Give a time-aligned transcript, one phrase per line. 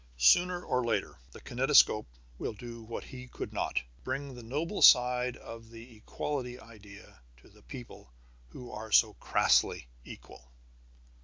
[0.17, 2.07] Sooner or later the kinetoscope
[2.39, 7.49] will do what he could not, bring the nobler side of the equality idea to
[7.49, 8.11] the people
[8.49, 10.51] who are so crassly equal.